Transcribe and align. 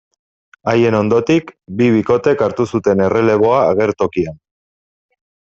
Haien 0.71 0.95
ondotik, 0.99 1.51
bi 1.81 1.89
bikotek 1.97 2.43
hartu 2.47 2.67
zuten 2.75 3.05
erreleboa 3.09 3.63
agertokian. 3.75 4.41